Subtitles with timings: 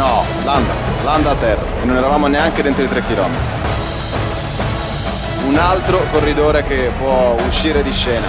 [0.00, 0.72] No, Landa,
[1.04, 3.36] Landa a terra e non eravamo neanche dentro i 3 km.
[5.44, 8.26] Un altro corridore che può uscire di scena.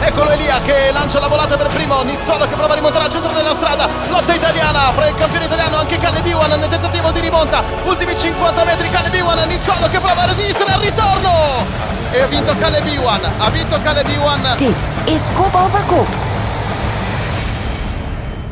[0.00, 3.32] Eccolo Elia che lancia la volata per primo, Nizzolo che prova a rimontare al centro
[3.32, 7.64] della strada, lotta italiana fra il campione italiano anche Caleb Iwan nel tentativo di rimonta,
[7.84, 11.64] ultimi 50 metri Caleb Iwan, Nizzolo che prova a resistere al ritorno
[12.10, 14.56] e ha vinto Caleb Iwan, ha vinto Caleb Iwan.
[14.58, 16.33] Dit is Kop Over Kop.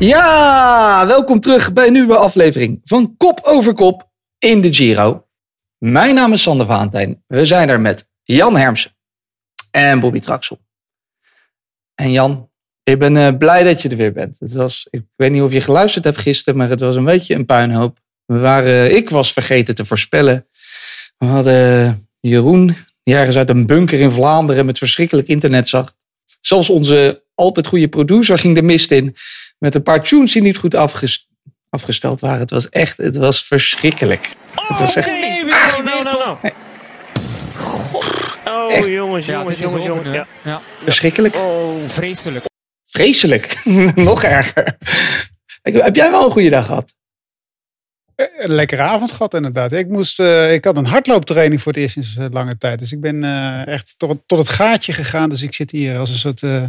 [0.03, 4.09] Ja, welkom terug bij een nieuwe aflevering van Kop over Kop
[4.39, 5.27] in de Giro.
[5.77, 7.23] Mijn naam is Sander Valentijn.
[7.27, 8.91] We zijn er met Jan Hermsen
[9.71, 10.59] en Bobby Traxel.
[11.95, 12.49] En Jan,
[12.83, 14.39] ik ben eh, blij dat je er weer bent.
[14.39, 17.35] Het was, ik weet niet of je geluisterd hebt gisteren, maar het was een beetje
[17.35, 17.99] een puinhoop.
[18.25, 20.47] We waren, ik was vergeten te voorspellen.
[21.17, 25.95] We hadden Jeroen, die ergens uit een bunker in Vlaanderen met verschrikkelijk internet zag.
[26.41, 29.15] Zelfs onze altijd goede producer ging de mist in
[29.63, 31.29] met een paar tunes die niet goed afges-
[31.69, 32.39] afgesteld waren.
[32.39, 34.35] Het was echt, het was verschrikkelijk.
[34.67, 36.39] het was echt, Nee, oh, no, no, no.
[38.45, 38.87] Oh, Echt?
[38.87, 40.09] jongens, Ja, jongens, jongens, jongens.
[40.09, 40.27] Ja.
[40.43, 40.61] Ja.
[40.83, 41.35] verschrikkelijk.
[41.35, 42.45] Oh, Vreselijk.
[42.85, 43.61] Vreselijk.
[43.95, 44.77] Nog erger.
[45.61, 46.93] Heb jij wel een goede dag gehad?
[48.15, 49.71] Een lekkere avond gehad inderdaad.
[49.71, 52.79] Ik, moest, eh, ik had een hardlooptraining voor het eerst sinds eh, lange tijd.
[52.79, 55.29] Dus ik ben eh, echt tot, tot het gaatje gegaan.
[55.29, 56.63] Dus ik zit hier als een soort eh,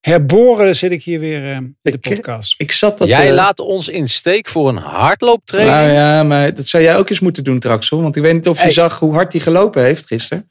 [0.00, 2.54] herboren zit ik hier weer eh, in de Ik- podcast.
[2.58, 3.08] Ik zat dat...
[3.08, 5.76] Jij eh, laat ons in steek voor een hardlooptraining.
[5.76, 8.02] Nou ja, maar dat zou jij ook eens moeten doen, Traxel.
[8.02, 8.72] Want ik weet niet of je Hey.
[8.72, 10.44] zag hoe hard hij gelopen heeft gisteren.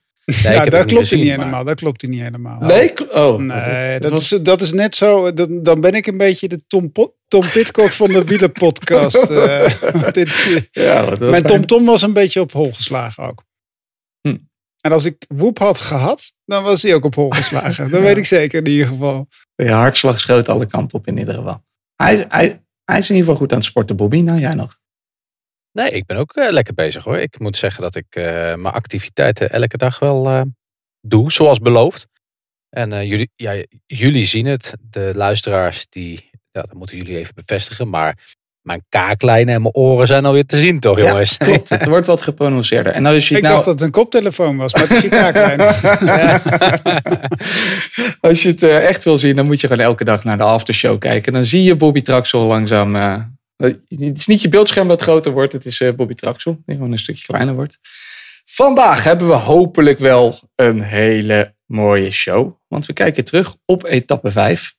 [0.44, 1.64] Nee, dat klopt gezien, niet maar- helemaal.
[1.64, 2.58] Dat klopt niet helemaal.
[2.59, 2.94] Nee?
[3.14, 3.38] Oh.
[3.39, 5.33] Nee, dat, was- is, dat is net zo.
[5.33, 9.16] Dan, dan ben ik een beetje de Tom, Pot- Tom Pitcock van de wielerpodcast.
[9.30, 11.44] eh, dit, Ja, mijn.
[11.44, 13.44] Tom Tom was een beetje op hol geslagen ook.
[14.81, 17.89] En als ik Woep had gehad, dan was hij ook op hol geslagen.
[17.91, 19.27] Dat weet ik zeker in ieder geval.
[19.55, 21.63] Je hartslag schoot alle kanten op in ieder geval.
[21.95, 24.21] Hij, hij, hij is in ieder geval goed aan het sporten, Bobby.
[24.21, 24.77] Nou, jij nog.
[25.71, 27.17] Nee, ik ben ook eh, lekker bezig hoor.
[27.17, 30.41] Ik moet zeggen dat ik eh, mijn activiteiten elke dag wel eh,
[31.02, 32.08] doe, zoals beloofd.
[32.70, 37.36] En eh, jullie, ja, jullie zien het, de luisteraars, die, ja, dat moeten jullie even
[37.36, 37.89] bevestigen.
[37.89, 41.36] Maar mijn kaaklijnen en mijn oren zijn alweer te zien toch jongens?
[41.39, 41.70] Ja, klopt.
[41.70, 42.93] Het wordt wat geprononceerder.
[42.93, 45.02] En als je Ik het nou, dacht dat het een koptelefoon was, maar het is
[45.02, 45.59] je kaaklijn.
[48.30, 50.43] als je het eh, echt wil zien, dan moet je gewoon elke dag naar de
[50.43, 51.33] aftershow kijken.
[51.33, 52.95] Dan zie je Bobby Traxel langzaam.
[52.95, 53.15] eh,
[53.87, 55.53] het is niet je beeldscherm dat groter wordt.
[55.53, 57.77] Het is eh, Bobby Traxel, die gewoon een stukje kleiner wordt.
[58.45, 62.53] Vandaag hebben we hopelijk wel een hele mooie show.
[62.67, 64.73] Want we kijken terug op etappe 5.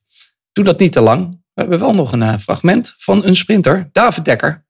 [0.53, 1.43] Doe dat niet te lang.
[1.55, 4.67] We hebben wel nog een eh, fragment van een sprinter, David Dekker.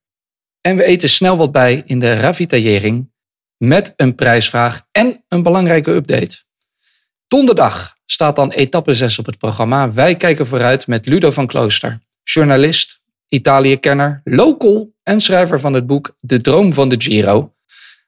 [0.61, 3.13] En we eten snel wat bij in de ravitaillering.
[3.57, 6.43] Met een prijsvraag en een belangrijke update.
[7.29, 9.93] Donderdag staat dan etappe 6 op het programma.
[9.93, 16.17] Wij kijken vooruit met Ludo van Klooster, journalist, Italië-kenner, local en schrijver van het boek
[16.21, 17.55] De Droom van de Giro.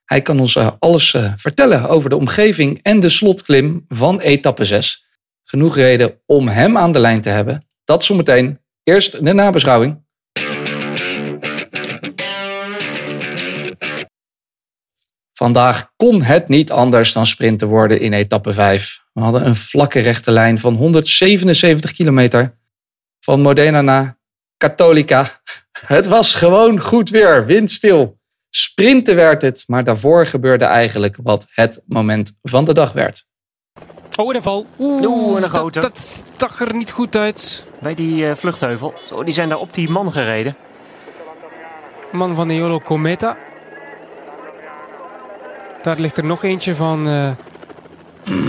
[0.05, 4.65] Hij kan ons eh, alles eh, vertellen over de omgeving en de slotklim van etappe
[4.65, 5.07] 6.
[5.43, 7.67] Genoeg reden om hem aan de lijn te hebben.
[7.85, 8.62] Dat zometeen.
[8.85, 10.05] Eerst de nabeschouwing.
[15.33, 19.01] Vandaag kon het niet anders dan sprinten worden in etappe 5.
[19.13, 22.59] We hadden een vlakke rechte lijn van 177 kilometer.
[23.21, 24.19] Van Modena naar
[24.57, 25.41] Cattolica.
[25.87, 28.21] Het was gewoon goed weer, windstil.
[28.51, 33.25] Sprinten werd het, maar daarvoor gebeurde eigenlijk wat het moment van de dag werd.
[34.17, 34.67] Oh, de val.
[34.79, 35.81] Oeh, en een dat, grote.
[35.81, 37.65] dat zag er niet goed uit.
[37.83, 38.95] Bij die eh, vluchtheuvel.
[39.05, 40.57] Zo, die zijn daar op die man gereden.
[42.13, 43.37] Man van de Jolo Cometa.
[45.83, 47.31] Daar ligt er nog eentje van eh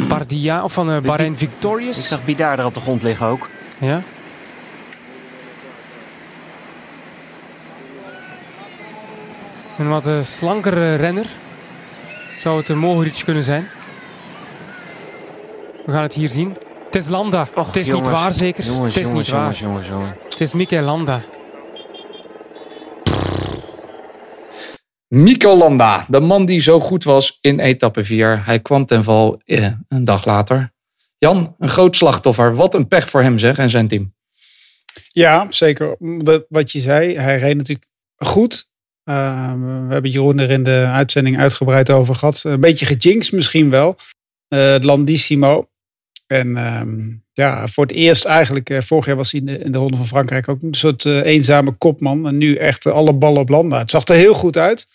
[0.07, 2.07] Bardia, of van eh Bahrein Ik Victorious.
[2.07, 3.49] zag Bidar daar op de grond liggen ook.
[3.77, 4.01] Ja.
[9.77, 11.25] Een wat eh, slankere renner.
[12.35, 13.67] Zou het een Mohoric kunnen zijn.
[15.85, 16.57] We gaan het hier zien.
[16.93, 17.47] Het is Landa.
[17.53, 18.09] Och, het is jongens.
[18.09, 18.63] niet waar zeker.
[18.63, 19.53] Jongens, het is jongens, niet waar.
[19.53, 20.17] jongens, jongens, jongens.
[20.29, 21.21] Het is Mikel Landa.
[25.07, 28.45] Mico Landa, de man die zo goed was in etappe 4.
[28.45, 30.73] Hij kwam ten val eh, een dag later.
[31.17, 32.55] Jan, een groot slachtoffer.
[32.55, 34.13] Wat een pech voor hem zeg en zijn team.
[35.11, 35.95] Ja, zeker.
[35.99, 38.69] Dat, wat je zei, hij reed natuurlijk goed.
[39.09, 42.43] Uh, we hebben Jeroen er in de uitzending uitgebreid over gehad.
[42.43, 43.95] Een beetje gejinxed misschien wel.
[44.49, 45.67] Uh, het Landissimo.
[46.33, 49.71] En um, ja, voor het eerst eigenlijk, uh, vorig jaar was hij in de, in
[49.71, 52.27] de Ronde van Frankrijk ook een soort uh, eenzame kopman.
[52.27, 53.77] En nu echt alle ballen op Landa.
[53.77, 54.87] Het zag er heel goed uit.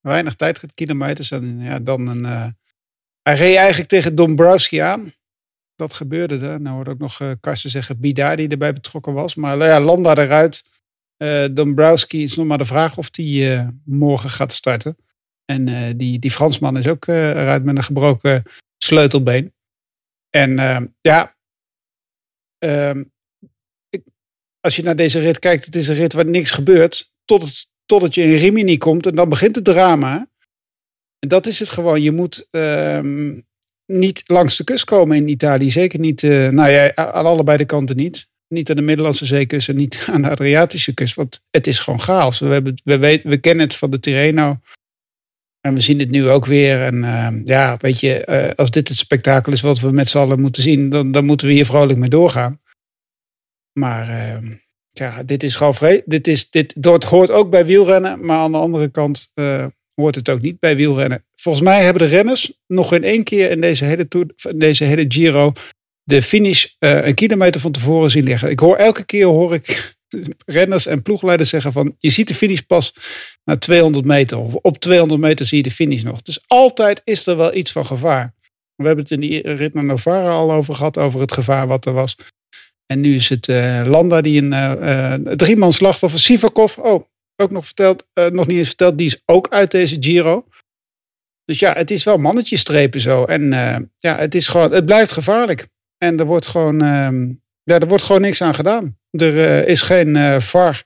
[0.00, 1.30] Weinig tijd, kilometers.
[1.30, 2.24] En ja, dan een,
[3.22, 5.12] hij reed eigenlijk tegen Dombrowski aan.
[5.74, 6.60] Dat gebeurde er.
[6.60, 9.34] Nou hoorde ook nog Karsten zeggen Bida die erbij betrokken was.
[9.34, 10.64] Maar ja, Landa eruit.
[11.22, 14.96] Eh Dombrowski is nog maar de vraag of die eh, morgen gaat starten.
[15.44, 18.42] En eh, die, die Fransman is ook eh, eruit met een gebroken
[18.76, 19.52] sleutelbeen.
[20.36, 21.36] En eh, ja,
[22.58, 23.04] ehm,
[23.88, 24.02] ik,
[24.60, 27.12] als je naar deze rit kijkt, het is een rit waar niks gebeurt.
[27.24, 30.28] Tot totdat je in Rimini komt en dan begint het drama.
[31.18, 32.02] En dat is het gewoon.
[32.02, 33.40] Je moet ehm,
[33.86, 35.70] niet langs de kust komen in Italië.
[35.70, 38.28] Zeker niet, eh, nou ja, aan allebei de kanten niet.
[38.48, 41.14] Niet aan de Middellandse zeekust en niet aan de Adriatische kust.
[41.14, 42.38] Want het is gewoon chaos.
[42.38, 44.60] We, hebben, we, we kennen het van de Tirreno.
[45.62, 46.82] En we zien het nu ook weer.
[46.82, 50.18] En ehm, ja, weet je, eh, als dit het spektakel is wat we met z'n
[50.18, 52.60] allen moeten zien, dan, dan moeten we hier vrolijk mee doorgaan.
[53.72, 54.52] Maar ehm,
[54.88, 56.02] ja, dit is gewoon vreemd.
[56.06, 56.74] Dit, is, dit,
[57.04, 58.24] hoort ook bij wielrennen.
[58.26, 61.24] Maar aan de andere kant eh, hoort het ook niet bij wielrennen.
[61.34, 64.84] Volgens mij hebben de renners nog in één keer in deze hele, tour, in deze
[64.84, 65.52] hele Giro
[66.04, 68.50] de finish eh, een kilometer van tevoren zien liggen.
[68.50, 69.91] Ik hoor elke keer hoor ik
[70.46, 72.94] renners en ploegleiders zeggen van je ziet de finish pas
[73.44, 76.22] na 200 meter of op 200 meter zie je de finish nog.
[76.22, 78.34] Dus altijd is er wel iets van gevaar.
[78.74, 81.86] We hebben het in die rit naar Novara al over gehad, over het gevaar wat
[81.86, 82.16] er was.
[82.86, 87.04] En nu is het uh, Landa die een uh, uh, drieman slachtoffer, Sivakov, oh,
[87.36, 90.46] ook nog verteld, nog niet eens verteld, die is ook uit deze Giro.
[91.44, 93.24] Dus ja, het is wel mannetjesstrepen zo.
[93.24, 93.50] En
[93.98, 95.66] ja, het, is gewoon, het blijft gevaarlijk.
[95.98, 97.32] En er wordt gewoon, ehm,
[97.62, 98.98] ja, er wordt gewoon niks aan gedaan.
[99.20, 100.84] Er is geen VAR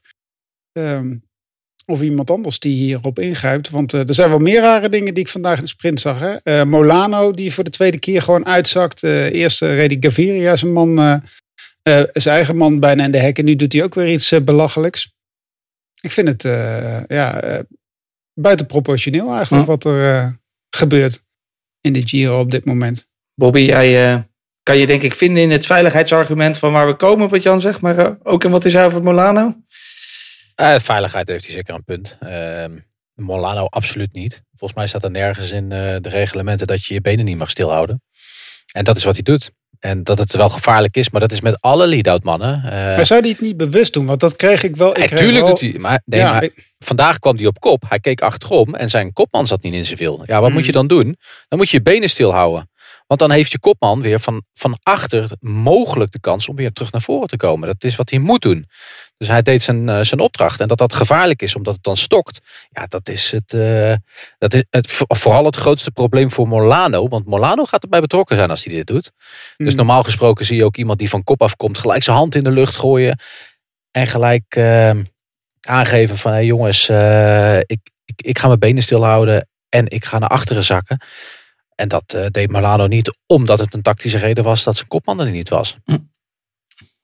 [0.72, 1.24] um,
[1.86, 3.70] of iemand anders die hierop ingrijpt.
[3.70, 6.20] Want er zijn wel meer rare dingen die ik vandaag in de sprint zag.
[6.20, 6.64] Hè?
[6.64, 9.02] Molano die voor de tweede keer gewoon uitzakt.
[9.02, 11.22] eerst reed Gaviria, zijn man
[11.88, 13.38] uh, zijn eigen man bijna in de hek.
[13.38, 15.14] En nu doet hij ook weer iets uh, belachelijks.
[16.00, 17.62] Ik vind het uh, ja,
[18.40, 20.38] buitenproportioneel eigenlijk wat er
[20.76, 21.24] gebeurt
[21.80, 23.06] in de Giro op dit moment.
[23.34, 24.25] Bobby, jij
[24.66, 27.80] kan je denk ik vinden in het veiligheidsargument van waar we komen, wat Jan zegt.
[27.80, 29.56] Maar ook in wat is hij over Molano?
[30.78, 32.16] veiligheid heeft hij zeker een punt.
[32.20, 32.72] Ehm,
[33.14, 34.42] Molano absoluut niet.
[34.54, 38.02] Volgens mij staat er nergens in de reglementen dat je je benen niet mag stilhouden.
[38.72, 39.50] En dat is wat hij doet.
[39.78, 42.62] En dat het wel gevaarlijk is, maar dat is met alle lead-out mannen.
[42.64, 44.06] Uh, maar zou hij het niet bewust doen?
[44.06, 44.98] Want dat kreeg ik wel.
[44.98, 45.48] Ik Natuurlijk wel...
[45.48, 45.78] doet hij.
[45.78, 46.74] Maar, nee, ja, maar ik...
[46.78, 47.82] vandaag kwam hij op kop.
[47.88, 50.22] Hij keek achterom en zijn kopman zat niet in zijn wiel.
[50.26, 50.54] Ja, wat mm.
[50.54, 51.16] moet je dan doen?
[51.48, 52.70] Dan moet je je benen stilhouden.
[53.06, 56.92] Want dan heeft je kopman weer van, van achter mogelijk de kans om weer terug
[56.92, 57.68] naar voren te komen.
[57.68, 58.66] Dat is wat hij moet doen.
[59.16, 60.60] Dus hij deed zijn, uh, zijn opdracht.
[60.60, 62.40] En dat dat gevaarlijk is omdat het dan stokt.
[62.70, 63.94] Ja, dat is, het, uh,
[64.38, 67.08] dat is het, vooral het grootste probleem voor Molano.
[67.08, 69.10] Want Molano gaat erbij betrokken zijn als hij dit doet.
[69.56, 69.66] Mm.
[69.66, 71.78] Dus normaal gesproken zie je ook iemand die van kop afkomt.
[71.78, 73.18] Gelijk zijn hand in de lucht gooien.
[73.90, 74.90] En gelijk uh,
[75.60, 79.48] aangeven van hey jongens, uh, ik, ik, ik ga mijn benen stilhouden.
[79.68, 81.00] En ik ga naar achteren zakken.
[81.76, 85.20] En dat uh, deed Molano niet omdat het een tactische reden was dat zijn kopman
[85.20, 85.76] er niet was.
[85.84, 85.98] Hm.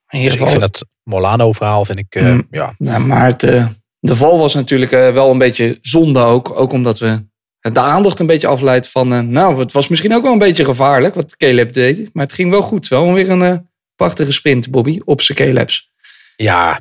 [0.09, 2.41] Dus ik vind het Molano-verhaal, vind ik, uh, hm.
[2.51, 2.75] ja.
[2.79, 2.99] ja.
[2.99, 3.67] Maar het, uh,
[3.99, 6.51] de val was natuurlijk wel een beetje zonde ook.
[6.51, 7.25] Ook omdat we
[7.61, 9.31] de aandacht een beetje afleidt van...
[9.31, 12.15] nou, het was misschien ook wel een beetje gevaarlijk wat Caleb deed.
[12.15, 12.89] Maar het ging wel goed.
[12.89, 15.91] Wel weer een prachtige sprint, Bobby, op zijn Calebs.
[16.37, 16.81] Ja,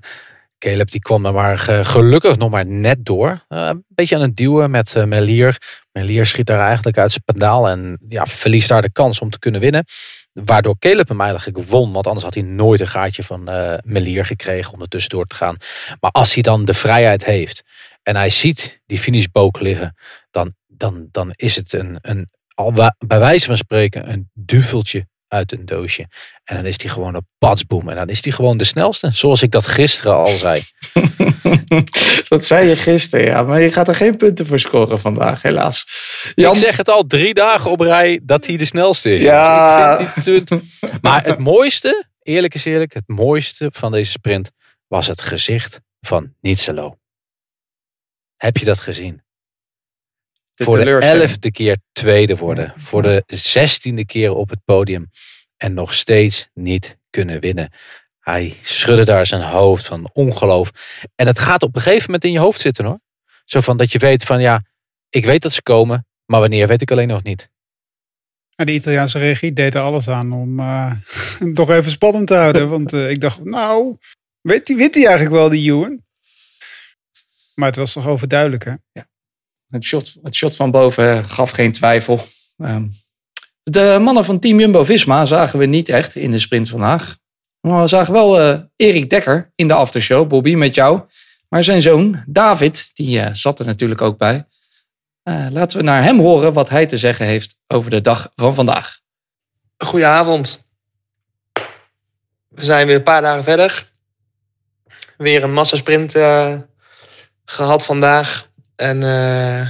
[0.62, 3.46] Caleb die kwam er maar gelukkig nog maar net door.
[3.50, 5.58] Uh, een beetje aan het duwen met uh, Melier.
[5.92, 9.40] Melier schiet daar eigenlijk uit zijn pedaal en ja, verliest daar de kans om te
[9.40, 9.86] kunnen winnen.
[10.34, 13.44] Waardoor Caleb hem eigenlijk won, want anders had hij nooit een gaatje van
[13.84, 15.58] Melier gekregen om er tussendoor te gaan.
[16.00, 17.64] Maar als hij dan de vrijheid heeft
[18.04, 19.96] en hij ziet die finishbook liggen,
[20.30, 25.52] dan, dan, dan is het een, een, al bij wijze van spreken een duveltje uit
[25.52, 26.08] een doosje.
[26.44, 27.90] En dan is die gewoon een patsboom.
[27.90, 29.10] En dan is die gewoon de snelste.
[29.12, 30.62] Zoals ik dat gisteren al zei.
[32.30, 33.44] dat zei je gisteren, ja.
[33.44, 35.86] Maar je gaat er geen punten voor scoren vandaag, helaas.
[36.36, 36.54] Jan...
[36.54, 39.22] Ik zeg het al drie dagen op rij dat hij de snelste is.
[39.22, 39.98] Ja.
[39.98, 40.52] Dus ik vind
[41.02, 44.52] maar het mooiste, eerlijk is eerlijk, het mooiste van deze sprint
[44.88, 46.98] was het gezicht van Nietzelo.
[48.38, 49.24] Heb je dat gezien?
[50.62, 52.74] De voor de elfde keer tweede worden.
[52.78, 55.12] Voor de zestiende keer op het podium.
[55.58, 57.74] En nog steeds niet kunnen winnen.
[58.20, 60.72] Hij schudde daar zijn hoofd van ongeloof.
[61.16, 63.00] En het gaat op een gegeven moment in je hoofd zitten hoor.
[63.46, 64.66] Zo van dat je weet van ja,
[65.10, 66.08] ik weet dat ze komen.
[66.26, 67.50] Maar wanneer weet ik alleen nog niet.
[68.56, 70.92] En de Italiaanse regie deed er alles aan om uh,
[71.54, 72.70] toch even spannend te houden.
[72.76, 73.98] Want uh, ik dacht, nou,
[74.42, 76.04] weet hij, weet hij eigenlijk wel die Ewan?
[77.54, 78.74] Maar het was toch overduidelijk hè?
[78.92, 79.10] Ja.
[79.72, 82.28] Het shot, van boven gaf geen twijfel.
[82.58, 82.92] Um,
[83.64, 87.18] de mannen van Team Jumbo-Visma zagen we niet echt in de sprint vandaag.
[87.62, 91.02] Maar we zagen wel uh, Erik Dekker in de aftershow, Bobby, met jou.
[91.50, 94.46] Maar zijn zoon David, die uh, zat er natuurlijk ook bij.
[95.24, 98.56] Uh, laten we naar hem horen wat hij te zeggen heeft over de dag van
[98.56, 99.00] vandaag.
[99.78, 100.64] Goedenavond.
[102.48, 103.90] We zijn weer een paar dagen verder.
[105.18, 106.56] We weer een massasprint eh,
[107.46, 108.50] gehad vandaag.
[108.82, 109.68] En eh,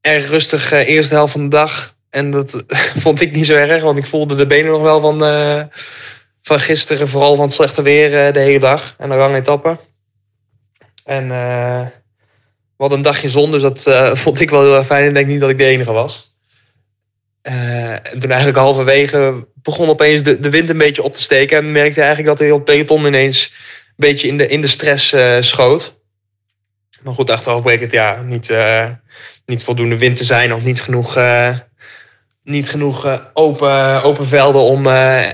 [0.00, 1.96] erg rustig eh, eerste helft van de dag.
[2.10, 2.64] En dat
[3.04, 5.62] vond ik niet zo erg, want ik voelde de benen nog wel van, eh,
[6.42, 7.08] van gisteren.
[7.08, 9.80] Vooral van het slechte weer de hele dag en de lange etappen.
[11.04, 11.30] En
[12.76, 13.82] hadden een dagje zon, dus dat
[14.22, 15.06] vond ik wel heel fijn.
[15.06, 16.36] En denk niet dat ik de enige was.
[17.42, 21.58] En toen eigenlijk halverwege begon opeens de, de wind een beetje op te steken.
[21.58, 23.52] En merkte eigenlijk dat de hele peloton ineens
[23.86, 26.00] een beetje in de, in de stress schoot.
[27.02, 28.88] Maar goed, achteraf het ja, niet, eh,
[29.46, 31.56] niet voldoende wind te zijn of niet genoeg, eh,
[32.44, 34.86] niet genoeg eh, open, open velden om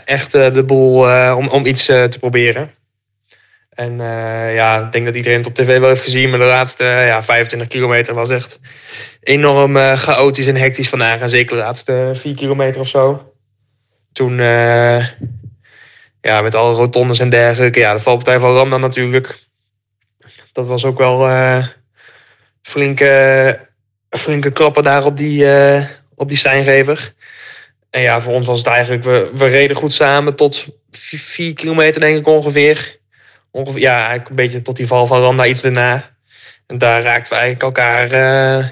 [0.04, 1.00] echt de boel
[1.36, 2.70] om, om iets te proberen.
[3.70, 3.96] En
[4.52, 6.30] ja, ik denk dat iedereen het op tv wel heeft gezien.
[6.30, 8.60] Maar de laatste ja, 25 kilometer was echt
[9.20, 11.20] enorm chaotisch en hectisch vandaag.
[11.20, 13.32] En zeker de laatste 4 kilometer of zo.
[14.12, 14.38] Toen,
[16.20, 17.78] ja, met alle rotondes en dergelijke.
[17.78, 19.47] Ja, de valpartij van Ramda natuurlijk.
[20.52, 21.66] Dat was ook wel eh,
[22.62, 23.60] flinke,
[24.10, 27.14] flinke klappen daar op die, eh, op die seingever.
[27.90, 29.04] En ja, voor ons was het eigenlijk...
[29.04, 32.98] We, we reden goed samen tot 4 kilometer denk ik ongeveer
[33.50, 36.16] ongeveer, ja, eigenlijk een beetje tot die val van Randa iets daarna.
[36.66, 38.66] En daar raakten we eigenlijk elkaar eh,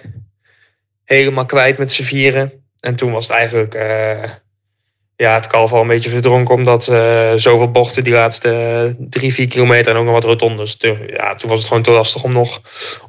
[1.04, 2.52] helemaal kwijt met z'n vieren.
[2.80, 3.74] En toen was het eigenlijk
[5.16, 9.48] ja, het kalf al een beetje verdronken, omdat eh, zoveel bochten die laatste drie, vier
[9.48, 10.76] kilometer en ook nog wat rotondes.
[10.76, 12.60] Toen, ja, toen was het gewoon te lastig om nog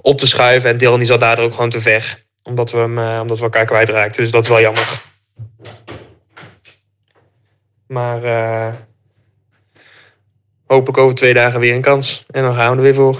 [0.01, 0.69] op te schuiven.
[0.69, 3.65] En Dylan zat daardoor ook gewoon te ver, omdat we, hem, eh, omdat we elkaar
[3.65, 4.23] kwijtraakten.
[4.23, 5.01] Dus dat is wel jammer.
[7.87, 8.73] Maar eh,
[10.65, 12.25] hoop ik over twee dagen weer een kans.
[12.31, 13.19] En dan gaan we er weer voor.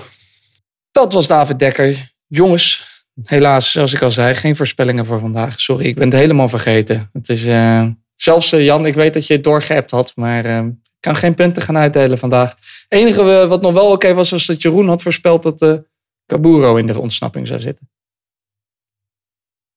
[0.91, 2.11] Dat was David Dekker.
[2.27, 2.85] Jongens,
[3.25, 5.59] helaas, zoals ik al zei, geen voorspellingen voor vandaag.
[5.59, 7.09] Sorry, ik ben het helemaal vergeten.
[7.13, 7.87] Het is, eh,
[8.21, 11.35] zelfs eh, Jan, ik weet dat je het doorgeappt had, maar eh, ik kan geen
[11.35, 12.49] punten gaan uitdelen vandaag.
[12.49, 15.77] Het enige eh, wat nog wel oké was, was dat Jeroen had voorspeld dat eh
[16.25, 17.89] Caburo in de ontsnapping zou zitten.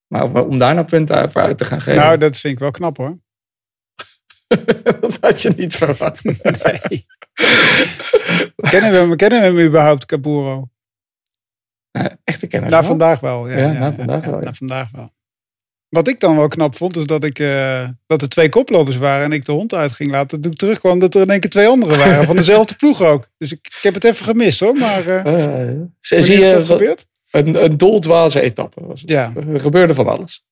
[0.07, 2.71] Maar om, daar nou punten voor uit te gaan geven, Nou, dat vind ik wel
[2.71, 3.19] knap hoor.
[5.01, 6.25] dat had je niet verwacht.
[6.65, 7.07] Nee.
[8.71, 10.69] kennen, we hem, kennen we hem überhaupt, Caburo?
[12.25, 12.71] Echte kenner.
[12.71, 12.89] Na wel.
[12.89, 13.49] vandaag wel.
[13.49, 14.45] Ja, vandaag wel, ja.
[14.45, 15.13] na vandaag wel.
[15.91, 19.25] Wat ik dan wel knap vond, is dat, ik, eh, dat er twee koplopers waren
[19.25, 20.41] en ik de hond uit ging laten.
[20.41, 22.27] Toen ik terugkwam, dat er in één keer twee anderen waren.
[22.27, 23.27] van dezelfde ploeg ook.
[23.39, 24.75] Dus ik, ik heb het even gemist hoor.
[24.77, 27.07] Maar eh Eh, wanneer zie je is dat gebeurd?
[27.31, 29.11] Een, een doldwaze etappe was het.
[29.11, 29.33] Ja.
[29.53, 30.45] Er gebeurde van alles.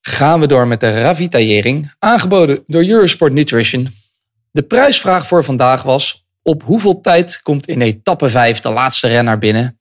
[0.00, 3.88] Gaan we door met de ravitaillering, aangeboden door Eurosport Nutrition.
[4.50, 9.38] De prijsvraag voor vandaag was: op hoeveel tijd komt in etappe 5 de laatste renner
[9.38, 9.79] binnen?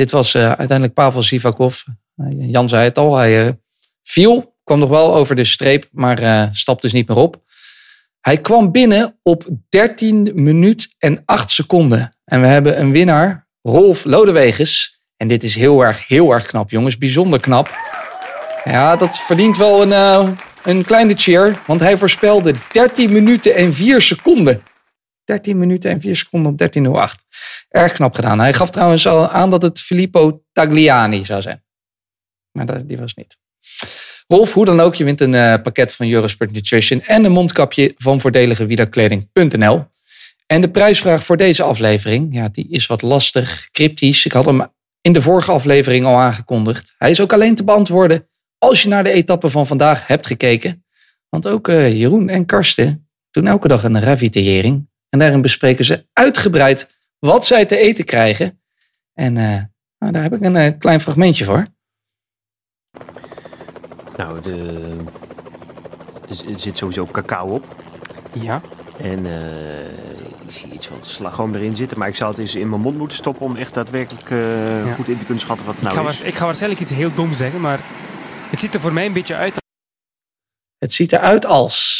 [0.00, 1.82] Dit was eh, uiteindelijk Pavel Sivakov.
[2.16, 3.52] Eh, Jan zei het al, hij eh,
[4.02, 7.42] viel, kwam nog wel over de streep, maar stapte dus niet meer op.
[8.20, 12.16] Hij kwam binnen op 13 minuut en 8 seconden.
[12.24, 15.00] En we hebben een winnaar, Rolf Lodeweges.
[15.16, 16.98] En dit is heel erg, heel erg knap, jongens.
[16.98, 17.68] Bijzonder knap.
[18.64, 21.58] Ja, dat verdient wel een, een kleine cheer.
[21.66, 24.62] Want hij voorspelde 13 minuten en 4 seconden.
[25.30, 26.58] 13 minuten en 4 seconden op
[27.12, 27.26] 13.08.
[27.68, 28.38] Erg knap gedaan.
[28.38, 31.64] Hij gaf trouwens al aan dat het Filippo Tagliani zou zijn.
[32.52, 33.36] Maar die was niet.
[34.26, 37.94] Rolf, hoe dan ook, je wint een eh, pakket van Eurosport Nutrition en een mondkapje
[37.96, 39.84] van voordeligewielerkleding.nl.
[40.46, 44.24] En de prijsvraag voor deze aflevering, ja, die is wat lastig, cryptisch.
[44.24, 44.66] Ik had hem
[45.00, 46.94] in de vorige aflevering al aangekondigd.
[46.98, 50.84] Hij is ook alleen te beantwoorden als je naar de etappe van vandaag hebt gekeken.
[51.28, 54.89] Want ook eh, Jeroen en Karsten doen elke dag een ravitaillering.
[55.10, 58.60] En daarin bespreken ze uitgebreid wat zij te eten krijgen.
[59.14, 59.62] En eh,
[59.98, 61.66] nou, daar heb ik een eh, klein fragmentje voor.
[64.16, 64.96] Nou, de,
[66.28, 67.76] er zit sowieso cacao op.
[68.32, 68.60] Ja.
[68.98, 69.84] En eh,
[70.44, 71.98] ik zie iets van slagroom erin zitten.
[71.98, 74.92] Maar ik zou het eens in mijn mond moeten stoppen om echt daadwerkelijk eh, Ja.
[74.92, 76.20] goed in te kunnen schatten wat het Ik, nou ga is.
[76.20, 77.80] ik ga waarschijnlijk iets heel dom zeggen, maar
[78.50, 79.58] het ziet er voor mij een beetje uit.
[80.78, 81.99] Het ziet eruit als.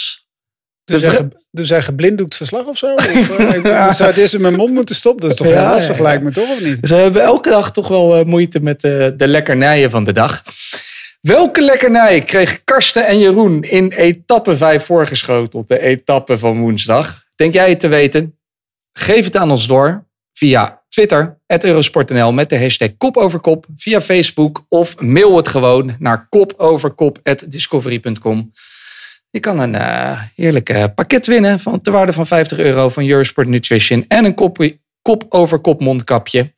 [0.90, 2.94] Dus De hij, dus hij geblinddoekt verslag of zo?
[2.98, 5.22] Of, eh, ik zou het eerst in mijn mond moeten stoppen.
[5.22, 6.78] Dat is toch Ja, heel lastig, ja, lijkt me toch, of niet?
[6.82, 10.42] Ze hebben elke dag toch wel eh, moeite met eh, de lekkernijen van de dag.
[11.20, 15.68] Welke lekkernij kregen Karsten en Jeroen in etappe 5 voorgeschoteld?
[15.68, 17.24] De etappe van woensdag.
[17.36, 18.38] Denk jij het te weten?
[18.92, 24.00] Geef het aan ons door via Twitter, Eurosport.nl met de hashtag kop over kop, via
[24.00, 28.52] Facebook of mail het gewoon naar kopoverkop.discovery.com.
[29.30, 33.08] Je kan een eh heerlijk eh, pakket winnen van ter waarde van 50 euro van
[33.08, 34.70] Eurosport Nutrition en een kop,
[35.02, 36.52] kop over kop mondkapje.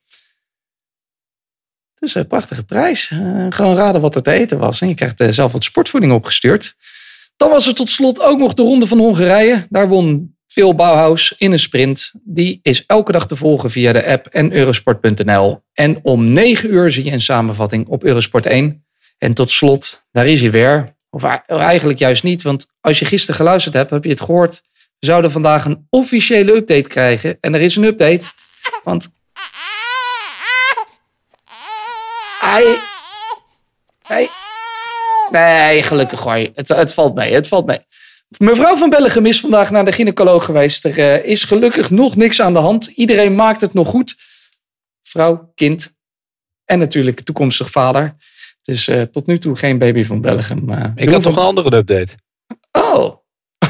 [2.03, 3.09] Dus een prachtige prijs.
[3.11, 4.81] Eh, gewoon raden wat er te eten was.
[4.81, 6.75] En je krijgt eh, zelf wat sportvoeding opgestuurd.
[7.37, 9.65] Dan was er tot slot ook nog de Ronde van Hongarije.
[9.69, 12.11] Daar won Phil Bauhaus in een sprint.
[12.23, 15.63] Die is elke dag te volgen via de app en eurosport.nl.
[15.73, 18.85] En om 9 uur zie je een samenvatting op Eurosport 1.
[19.17, 20.92] En tot slot, daar is hij weer.
[21.13, 24.61] Of eigenlijk juist niet, want als je gisteren geluisterd hebt, heb je het gehoord.
[24.99, 27.37] We zouden vandaag een officiële update krijgen.
[27.39, 28.25] En er is een update.
[28.83, 29.09] Want
[32.39, 32.77] hij
[35.31, 36.33] nee, gelukkig hoor.
[36.33, 37.33] Het, het valt mee.
[37.33, 37.79] Het valt mee.
[38.37, 40.85] Mevrouw van Bellegem is vandaag naar de gynaecoloog geweest.
[40.85, 42.85] Er uh, is gelukkig nog niks aan de hand.
[42.85, 44.15] Iedereen maakt het nog goed.
[45.01, 45.93] Vrouw, kind
[46.65, 48.15] en natuurlijk toekomstig vader.
[48.63, 50.69] Dus uh, tot nu toe geen baby van Bellegem.
[50.69, 52.15] Uh, Ik had nog een andere update.
[52.71, 53.15] Oh.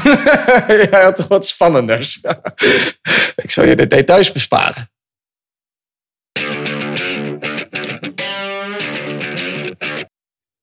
[0.90, 2.20] Jij had toch wat spannenders.
[3.44, 4.90] Ik zal je de details besparen.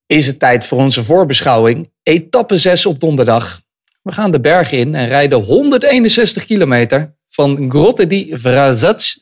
[0.06, 1.92] Is het tijd voor onze voorbeschouwing.
[2.04, 3.62] Etappe 6 op donderdag.
[4.02, 8.38] We gaan de berg in en rijden 161 kilometer van Grotte di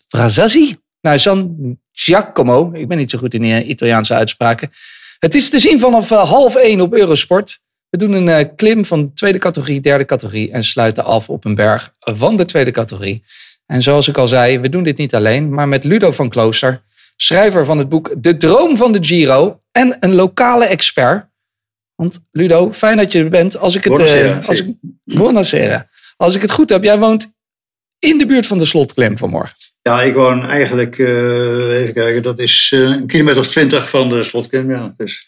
[0.08, 1.56] Frazazi naar San
[1.92, 2.72] Giacomo.
[2.74, 4.72] Ik ben niet zo goed in de Italiaanse uitspraken.
[5.20, 7.60] Het is te zien vanaf half 1 op Eurosport.
[7.90, 11.56] We doen een uh, klim van tweede categorie, derde categorie en sluiten af op een
[11.56, 13.24] berg van de tweede categorie.
[13.66, 16.84] En zoals ik al zei, we doen dit niet alleen, maar met Ludo van Klooster,
[17.16, 21.28] schrijver van het boek De Droom van de Giro en een lokale expert.
[21.96, 23.58] Want Ludo, fijn dat je er bent.
[23.58, 25.90] Als ik het, uh, als ik, buonasera.
[26.18, 27.34] Als ik het goed heb, jij woont
[28.00, 29.56] in de buurt van de slotklim vanmorgen.
[29.82, 34.10] Ja, ik woon eigenlijk, uh, even kijken, dat is uh, een kilometer of twintig van
[34.10, 34.72] de slotklim.
[34.72, 34.94] Ja.
[34.98, 35.26] Dus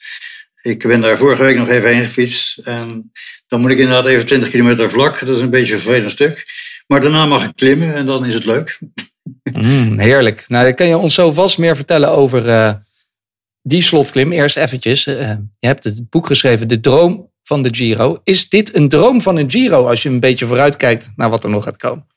[0.61, 2.57] ik ben daar vorige week nog even heen gefietst.
[2.57, 3.11] En
[3.47, 5.25] dan moet ik inderdaad even 20 kilometer vlak.
[5.25, 6.45] Dat is een beetje een vervelend stuk.
[6.87, 8.79] Maar daarna mag ik klimmen en dan is het leuk.
[9.43, 10.45] Mm, heerlijk.
[10.47, 12.73] Nou, kan je ons zo vast meer vertellen over uh,
[13.61, 14.31] die slotklim.
[14.31, 15.03] Eerst eventjes.
[15.03, 18.21] Je hebt het boek geschreven, De Droom van de Giro.
[18.23, 21.49] Is dit een droom van een Giro als je een beetje vooruitkijkt naar wat er
[21.49, 22.07] nog gaat komen?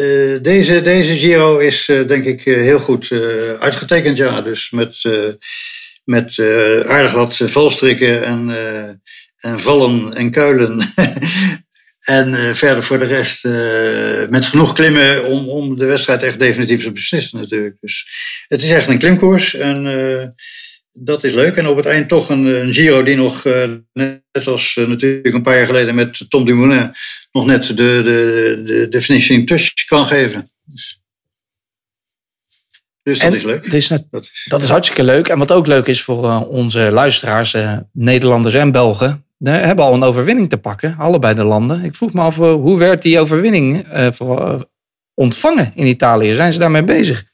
[0.00, 3.10] Uh, deze, deze Giro is denk ik heel goed
[3.58, 4.40] uitgetekend, ja.
[4.40, 5.02] Dus met
[6.04, 6.38] met
[6.86, 8.50] aardig wat valstrikken en,
[9.38, 10.80] en vallen en kuilen.
[12.04, 13.44] en verder voor de rest
[14.30, 17.76] met genoeg klimmen om, om de wedstrijd echt definitief te beslissen natuurlijk.
[17.80, 18.06] Dus
[18.46, 19.86] het is echt een klimkoers en
[20.90, 21.56] dat is leuk.
[21.56, 23.44] En op het eind toch een, een Giro die nog,
[23.92, 26.92] net als natuurlijk een paar jaar geleden met Tom Dumoulin,
[27.32, 30.50] nog net de, de, de, de finishing touch kan geven.
[30.64, 31.02] Dus.
[33.02, 33.66] Dus dat is leuk.
[33.66, 35.28] Is net, dat, is, dat is hartstikke leuk.
[35.28, 37.56] En wat ook leuk is voor uh, onze luisteraars,
[37.92, 41.84] Nederlanders en Belgen, hebben al een overwinning te pakken, allebei de landen.
[41.84, 43.86] Ik vroeg me af, hoe werd die overwinning
[45.14, 46.34] ontvangen in Italië?
[46.34, 47.24] Zijn ze daarmee bezig?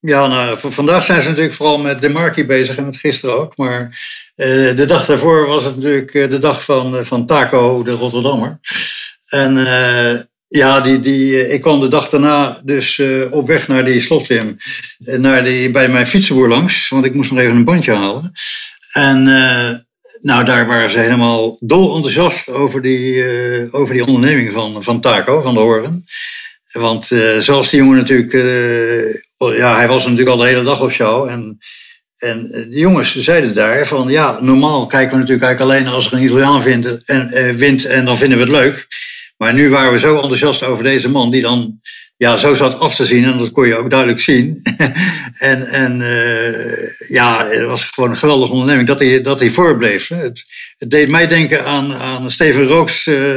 [0.00, 3.56] Ja, nou, vandaag zijn ze natuurlijk vooral met De Marchi bezig en met gisteren ook.
[3.56, 3.98] Maar
[4.36, 8.60] de dag daarvoor was het natuurlijk de dag van, van Taco, de Rotterdammer.
[9.28, 9.54] En
[10.48, 14.56] ja, die, die, ik kwam de dag daarna dus op weg naar die slotlim.
[14.98, 18.32] Naar die, bij mijn fietsenboer langs, want ik moest nog even een bandje halen.
[18.92, 19.22] En
[20.20, 23.24] nou, daar waren ze helemaal dol enthousiast over die,
[23.72, 26.04] over die onderneming van, van Taco, van de Horen.
[26.72, 27.06] Want
[27.38, 28.32] zoals die jongen natuurlijk,
[29.38, 31.28] ja, hij was natuurlijk al de hele dag op show.
[31.28, 31.58] En,
[32.16, 36.12] en de jongens zeiden daar van, ja, normaal kijken we natuurlijk eigenlijk alleen als er
[36.12, 38.86] een Italiaan vindt en, wint en dan vinden we het leuk.
[39.36, 41.80] Maar nu waren we zo enthousiast over deze man, die dan
[42.18, 43.24] ja, zo zat af te zien.
[43.24, 44.60] En dat kon je ook duidelijk zien.
[45.38, 50.08] en en uh, ja, het was gewoon een geweldige onderneming dat hij, dat hij voorbleef.
[50.08, 50.44] Het,
[50.76, 53.06] het deed mij denken aan, aan Steven Rooks.
[53.06, 53.36] Uh,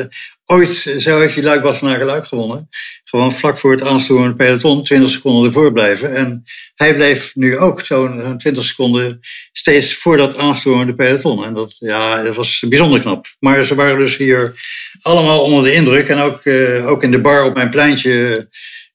[0.52, 2.70] ooit, zo heeft hij Luik naar Luik gewonnen.
[3.04, 6.16] Gewoon vlak voor het aanstoeren peloton, 20 seconden ervoor blijven.
[6.16, 6.44] En
[6.76, 9.20] hij bleef nu ook zo'n 20 seconden
[9.52, 11.46] steeds voor dat aanstorende peloton.
[11.46, 13.26] En dat, ja, dat was bijzonder knap.
[13.40, 14.56] Maar ze waren dus hier
[15.02, 16.08] allemaal onder de indruk.
[16.08, 18.48] En ook, uh, ook in de bar op mijn pleintje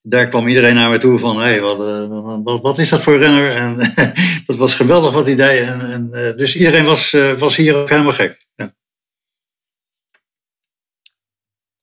[0.02, 3.52] daar kwam iedereen naar me toe van, hé, hey, wat, wat, is dat voor renner?
[3.52, 3.92] En
[4.46, 5.60] dat was geweldig wat hij deed.
[5.60, 8.46] En, en, dus iedereen was, was hier ook helemaal gek.
[8.56, 8.74] Ja.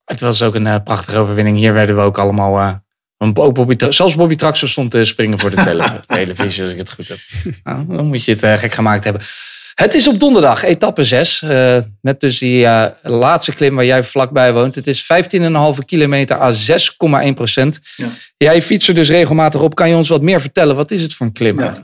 [0.06, 1.58] Het was ook een uh, prachtige overwinning.
[1.58, 2.60] Hier werden we ook allemaal...
[2.60, 2.74] Uh,
[3.34, 6.92] ook Bobby, zelfs Bobby Traxel stond te springen voor de tele televisie, als ik het
[6.92, 7.18] goed heb.
[7.64, 9.22] Nou, dan moet je het uh, gek gemaakt hebben.
[9.74, 11.42] Het is op donderdag, etappe 6.
[11.42, 14.76] Uh, met dus die uh, laatste klim waar jij vlakbij woont.
[14.76, 16.54] Het is 15,5 kilometer à
[17.28, 17.80] 6,1 procent.
[17.96, 18.08] Ja.
[18.38, 19.76] Jij fietst er dus regelmatig op.
[19.76, 20.76] Kan je ons wat meer vertellen?
[20.76, 21.84] Wat is het voor een klim ja.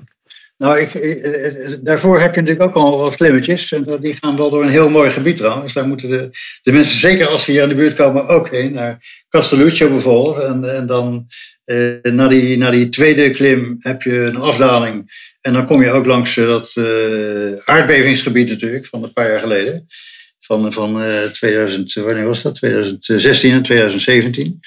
[0.60, 3.72] Nou, ik, ik, daarvoor heb je natuurlijk ook al wat klimmetjes.
[3.72, 5.74] En die gaan wel door een heel mooi gebied trouwens.
[5.74, 6.30] Daar moeten de,
[6.64, 8.74] de mensen, zeker als ze hier in de buurt komen, ook heen.
[8.74, 10.44] Naar Castelluccio bijvoorbeeld.
[10.44, 11.28] En, en dan
[11.64, 15.28] eh, na, die, die tweede klim heb je een afdaling.
[15.42, 16.74] En dan kom je ook langs dat
[17.66, 19.86] aardbevingsgebied natuurlijk, van een paar jaar geleden.
[20.40, 21.02] van, van
[21.34, 22.56] 2000, wanneer was dat?
[22.56, 24.60] 2016 en 2017.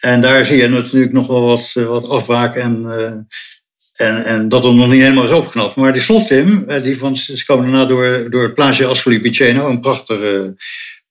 [0.00, 3.26] En daar zie je natuurlijk nog wel wat, wat afbraken en,
[3.98, 5.74] en, en dat het nog niet helemaal is opgeknapt.
[5.74, 10.54] Maar die slotklim, die van, ze komen daarna door, door het Ascoli Piceno, een prachtige,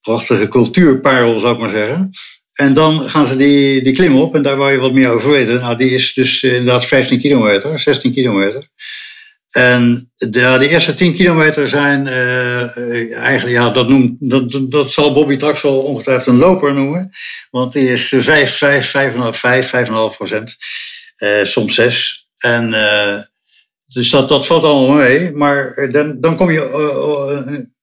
[0.02, 2.10] prachtige cultuurparel zou ik maar zeggen.
[2.54, 5.32] En dan gaan ze die, die klim op en daar wou je wat meer over
[5.32, 5.60] weten.
[5.60, 8.68] Nou, die is dus inderdaad 15 kilometer, 16 kilometer.
[9.52, 15.14] En de, de eerste 10 kilometer zijn uh, eigenlijk, ja, dat, noemt, dat, dat zal
[15.14, 17.10] Bobby Traxel ongetwijfeld een loper noemen.
[17.52, 20.56] Want die is 5, 5, 5,5, 5, 5,5 procent.
[21.44, 22.27] Soms 6.
[22.38, 23.20] En uh,
[23.86, 25.32] dus dat, dat valt allemaal mee.
[25.32, 26.72] Maar dan, dan kom je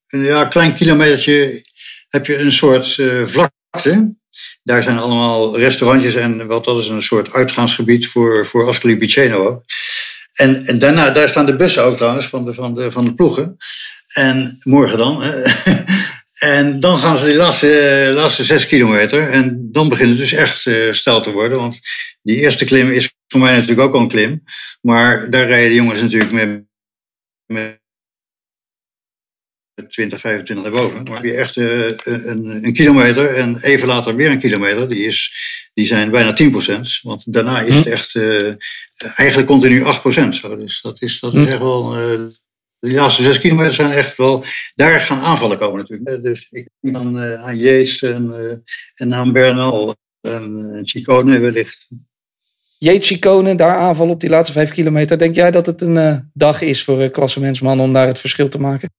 [0.07, 1.63] een ja, klein kilometertje,
[2.09, 4.15] heb je een soort vlakte.
[4.63, 9.47] Daar zijn allemaal restaurantjes en wat dat is een soort uitgaansgebied voor, voor Ascoli Piceno
[9.47, 9.63] ook.
[10.35, 13.13] En, en daarna, daar staan de bussen ook trouwens van de, van de, van de
[13.13, 13.57] ploegen.
[14.13, 15.23] En morgen dan.
[16.39, 19.29] en dan gaan ze die laatste, laatste zes kilometer.
[19.29, 21.59] En dan begint het dus echt uh, stijl te worden.
[21.59, 21.79] Want
[22.21, 24.43] die eerste klim is voor mij natuurlijk ook al een klim.
[24.81, 26.65] Maar daar rijden de jongens natuurlijk met,
[27.45, 27.83] met
[29.87, 31.03] 20, 25 naar boven.
[31.03, 34.89] Maar heb je echt uh, een, een, kilometer en even later weer een kilometer.
[34.89, 35.33] Die, is,
[35.73, 37.01] die zijn bijna 10%.
[37.01, 37.91] Want daarna is het hm.
[37.91, 38.53] echt uh,
[39.15, 39.83] eigenlijk continu 8%.
[40.29, 40.55] Zo.
[40.55, 41.47] Dus dat is, dat is hm.
[41.47, 41.97] echt wel.
[41.97, 42.27] Uh,
[42.79, 44.43] de laatste zes kilometer zijn echt wel.
[44.75, 46.23] Daar gaan aanvallen komen natuurlijk.
[46.23, 48.63] Dus ik denk dan aan Jees en,
[48.95, 51.87] en aan Bernal en Chicone wellicht.
[52.85, 55.17] Jeet Chicone, daar aanval op die laatste vijf kilometer.
[55.17, 58.59] Denk jij dat het een dag is voor uh, klassemensman om daar het verschil te
[58.59, 58.93] maken?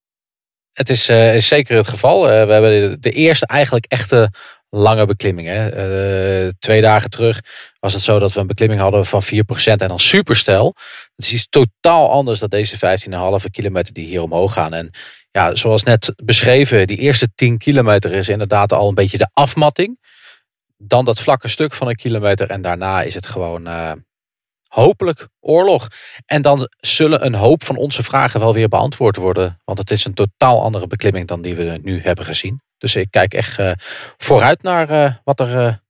[0.73, 2.23] Het is, uh, is zeker het geval.
[2.23, 4.31] We hebben de, eerste eigenlijk echte
[4.69, 5.49] lange beklimming.
[5.49, 6.53] Hè.
[6.59, 7.41] Twee dagen terug
[7.81, 9.27] was het zo dat we een beklimming hadden van 4%
[9.65, 10.75] en dan superstel.
[11.17, 12.99] Het is totaal anders dan deze
[13.41, 14.75] 15,5 kilometer die hier omhoog gaan.
[14.75, 14.91] En
[15.31, 19.99] ja, zoals net beschreven, die eerste 10 kilometer is inderdaad al een beetje de afmatting.
[20.77, 23.69] Dan dat vlakke stuk van een kilometer en daarna is het gewoon
[24.69, 25.89] hopelijk oorlog.
[26.25, 29.61] En dan zullen een hoop van onze vragen wel weer beantwoord worden.
[29.65, 32.61] Want het is een totaal andere beklimming dan die we nu hebben gezien.
[32.79, 33.73] Dus ik kijk echt uh,
[34.17, 35.83] vooruit naar uh, wat er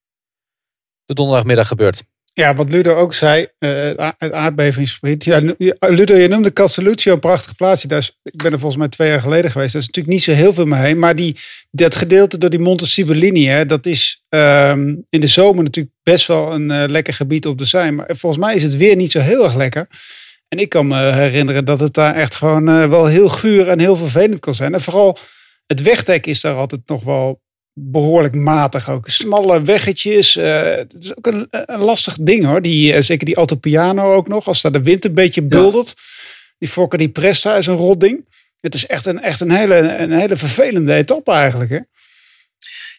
[1.05, 2.03] de donderdagmiddag gebeurt.
[2.39, 5.25] Ja, wat Ludo ook zei, uh, het aardbevingsgebied.
[5.25, 5.41] Ja,
[5.79, 7.89] Ludo, je noemde Castelluccio een prachtige plaatsje.
[7.89, 9.73] Daar is, ik ben er volgens mij twee jaar geleden geweest.
[9.73, 10.99] Dat is natuurlijk niet zo heel veel meer heen.
[10.99, 11.37] Maar die,
[11.71, 16.27] dat gedeelte door die Monte Sibillini, hè, dat is um, in de zomer natuurlijk best
[16.27, 17.95] wel een uh, lekker gebied op de zijn.
[17.95, 19.87] Maar volgens mij is het weer niet zo heel erg lekker.
[20.49, 23.81] En ik kan me herinneren dat het daar echt gewoon uh, wel heel guur en
[23.81, 24.75] heel vervelend kan zijn.
[24.75, 25.19] En vooral
[25.67, 27.41] het wegdek is daar altijd nog wel
[27.79, 29.09] behoorlijk matig ook.
[29.09, 30.37] Smalle weggetjes.
[30.37, 32.63] Uh, het is ook een, een, lastig ding hoor.
[32.63, 34.47] Die, uh, zeker die Altopiano ook nog.
[34.47, 35.95] Als daar de wind een beetje buldert.
[36.59, 38.25] Die Focca di Presta is een rot ding.
[38.61, 41.79] Het is echt een, echt een, hele, een hele vervelende etappe eigenlijk hè.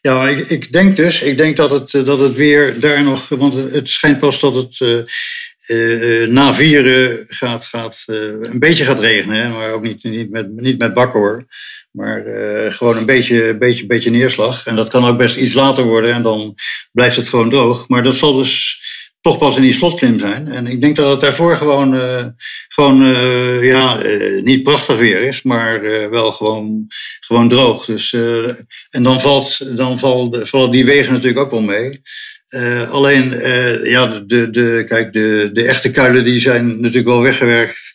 [0.02, 3.54] Ja, ik, ik denk dus, ik denk dat het, dat het weer daar nog, want
[3.54, 5.04] het schijnt pas dat het uh,
[5.68, 10.30] uh, na vieren gaat, gaat uh, een beetje gaat regenen, hè, maar ook niet, niet,
[10.30, 11.46] met, niet met bakken hoor.
[11.92, 12.24] Maar
[12.72, 14.66] gewoon een beetje, beetje, beetje neerslag.
[14.66, 16.56] En dat kan ook best iets later worden en dan
[16.92, 17.88] blijft het gewoon droog.
[17.88, 18.82] Maar dat zal dus
[19.22, 20.48] toch pas in die slotklim zijn.
[20.48, 21.94] En ik denk dat het daarvoor gewoon,
[22.68, 23.04] gewoon
[23.62, 24.02] ja,
[24.42, 26.88] niet prachtig weer is, maar wel gewoon,
[27.20, 27.86] gewoon droog.
[27.86, 28.14] Dus,
[28.90, 32.02] en dan, valt, dan valt, vallen die wegen natuurlijk ook wel mee.
[32.90, 33.30] Alleen,
[33.84, 37.94] ja, de, de, kijk, de, de echte kuilen die zijn natuurlijk wel weggewerkt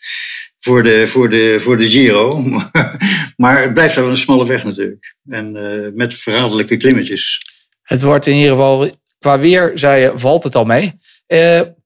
[0.58, 2.42] voor de, voor de, voor de Giro.
[3.36, 5.16] maar het blijft wel een smalle weg natuurlijk.
[5.26, 5.52] En
[5.94, 7.40] met verraderlijke klimmetjes.
[7.82, 10.98] Het wordt in ieder geval, qua weer, zei je, valt het al mee.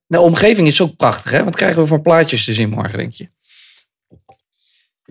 [0.07, 1.44] De omgeving is ook prachtig, hè?
[1.44, 3.29] Wat krijgen we voor plaatjes te zien morgen, denk je?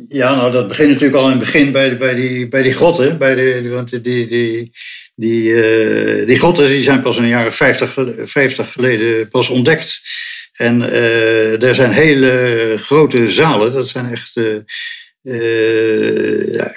[0.09, 2.73] Ja, nou, dat begint natuurlijk al in het begin bij, de, bij, die, bij die
[2.73, 3.17] grotten.
[3.17, 4.71] Bij de, want die, die,
[5.15, 9.99] die, uh, die die zijn pas in de jaren 50, 50 geleden pas ontdekt.
[10.53, 13.73] En uh, er zijn hele grote zalen.
[13.73, 14.55] Dat zijn echt uh,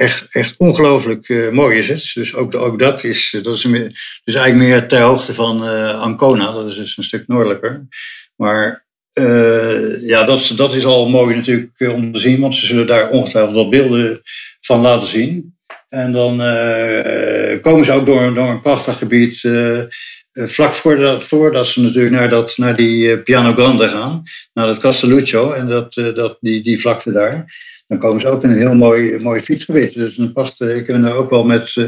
[0.01, 2.11] echt, echt ongelooflijk mooi is het.
[2.15, 5.63] Dus ook, dat is, dat is meer, dus eigenlijk meer ter hoogte van
[6.01, 6.53] Ancona.
[6.53, 7.87] Dat is dus een stuk noordelijker.
[8.37, 8.87] Maar
[10.01, 12.41] ja, dat, dat is al mooi natuurlijk om te zien.
[12.41, 14.21] Want ze zullen daar ongetwijfeld wat beelden
[14.61, 15.58] van laten zien.
[15.89, 16.37] En dan
[17.61, 19.41] komen ze ook door, door een prachtig gebied.
[20.33, 24.23] vlak voordat, voordat ze natuurlijk naar, dat, naar die Piano Grande gaan.
[24.53, 27.47] Naar dat Castelluccio en dat, dat, die, die vlakte daar
[27.89, 29.95] dan komen ze ook in een heel mooi, mooi fietsgebied.
[29.95, 31.85] Dus een ik ben daar ook wel met, eh,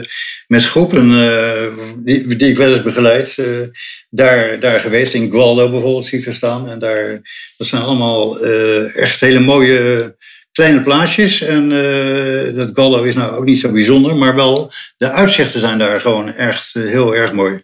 [0.47, 1.67] met groepen uh,
[1.99, 3.67] die, die ik wel eens begeleid, uh,
[4.11, 5.15] daar, daar geweest.
[5.15, 6.69] In Gualdo bijvoorbeeld zie ik staan.
[6.69, 7.21] En daar,
[7.57, 8.41] dat zijn allemaal
[8.89, 10.17] echt hele mooie
[10.53, 11.41] kleine plaatjes.
[11.41, 14.17] En eh, dat Gallo is nou ook niet zo bijzonder.
[14.17, 17.63] Maar wel, de uitzichten zijn daar gewoon echt eh, heel erg mooi.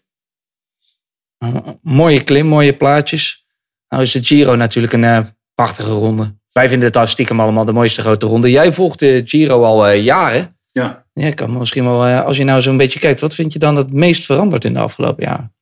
[1.83, 3.47] mooie klim, mooie plaatjes.
[3.89, 6.35] Nou is de Giro natuurlijk een eh, prachtige ronde.
[6.53, 8.51] Wij vinden het stiekem allemaal de mooiste grote ronde.
[8.51, 10.59] Jij volgt de Giro al eh, jaren.
[10.73, 11.07] Ja.
[11.13, 13.77] Ja, kan misschien wel, eh, als je nou zo'n beetje kijkt, wat vind je dan
[13.77, 15.56] het meest veranderd in de afgelopen jaren?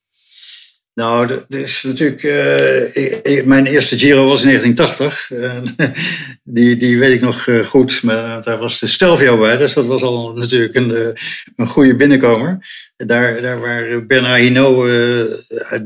[0.94, 2.22] Nou, dat is natuurlijk.
[2.22, 5.30] eh, mijn eerste Giro was in 1980.
[5.30, 5.94] En
[6.56, 8.02] die, die weet ik nog eh, goed.
[8.02, 9.56] Maar daar was de Stelvio bij.
[9.56, 11.08] Dus dat was al natuurlijk een, eh,
[11.56, 12.58] een goede binnenkomer.
[12.96, 14.88] Daar, daar waar Bernard Hinault.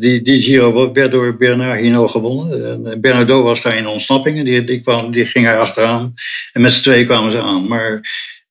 [0.01, 2.85] die, die Giro werd door Bernard Hinault gewonnen.
[2.85, 4.45] En Bernardo was daar in ontsnapping.
[4.45, 6.15] Die, die, kwam, die ging hij achteraan.
[6.53, 7.67] En met z'n twee kwamen ze aan.
[7.69, 8.01] Maar.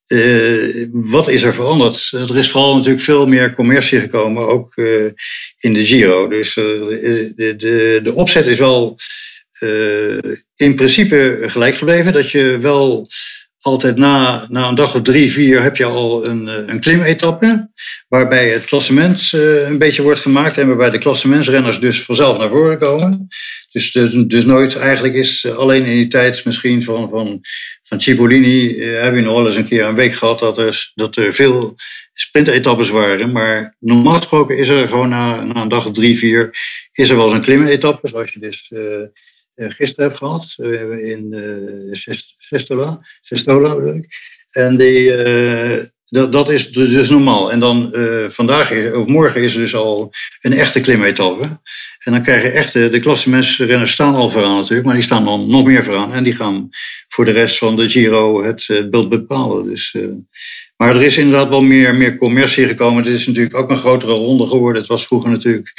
[0.07, 2.11] Eh, wat is er veranderd?
[2.11, 5.05] Er is vooral natuurlijk veel meer commercie gekomen, ook eh,
[5.57, 6.27] in de Giro.
[6.27, 8.97] Dus eh, de, de, de opzet is wel
[9.59, 10.17] eh,
[10.55, 12.13] in principe gelijk gebleven.
[12.13, 13.07] Dat je wel
[13.67, 17.69] altijd na, na een dag of drie, vier heb je al een, eh, een klimetappe.
[18.07, 20.57] Waarbij het klassement eh, een beetje wordt gemaakt.
[20.57, 23.27] En waarbij de klassementsrenners dus vanzelf naar voren komen.
[23.71, 27.41] Dus, dus, dus nooit eigenlijk is eh, alleen in die tijd misschien van, van,
[27.87, 28.79] van Cipollini.
[28.79, 31.33] eh, hebben we nog wel eens een keer een week gehad dat er, dat er
[31.33, 31.75] veel
[32.11, 33.31] sprintetappes waren.
[33.31, 36.49] Maar normaal gesproken is er gewoon na, een dag of drie, vier.
[36.91, 38.07] is er wel eens een klimetappe.
[38.07, 39.07] Zoals je dus eh, eh,
[39.55, 40.53] gisteren hebt gehad.
[40.57, 41.33] eh, in
[41.91, 43.05] Sest- Sestola.
[43.21, 44.01] Sestola.
[44.51, 45.11] En die,
[46.09, 47.51] dat, dat is dus dus normaal.
[47.51, 51.43] En dan eh, vandaag is- of morgen is er dus al een echte klimetappe.
[51.99, 55.49] En dan krijg je echt, de, klassementsrenners staan al vooraan natuurlijk, maar die staan dan
[55.49, 56.13] nog meer vooraan.
[56.13, 56.69] En die gaan
[57.07, 59.63] voor de rest van de Giro het, het beeld bepalen.
[59.63, 60.03] Dus, eh,
[60.77, 63.03] maar er is inderdaad wel meer, meer commercie gekomen.
[63.03, 64.81] Het is natuurlijk ook een grotere ronde geworden.
[64.81, 65.73] Het was vroeger natuurlijk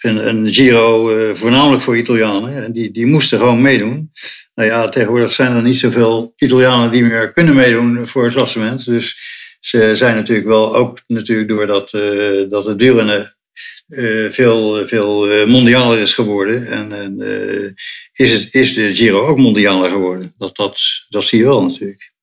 [0.00, 2.64] een, een Giro eh, voornamelijk voor Italianen.
[2.64, 4.10] En die, die moesten gewoon meedoen.
[4.54, 8.84] Nou ja, tegenwoordig zijn er niet zoveel Italianen die meer kunnen meedoen voor het klassement.
[8.84, 9.18] Dus
[9.66, 13.36] ze zijn natuurlijk wel ook natuurlijk doordat uh, dat het wielrennen
[13.88, 16.66] uh, veel, veel uh, mondialer is geworden.
[16.66, 17.70] En, en uh,
[18.12, 20.34] is, het, is de Giro ook mondialer geworden.
[20.36, 22.14] Dat, dat, dat zie je wel natuurlijk.